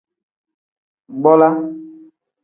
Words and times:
Bola. 1.23 1.49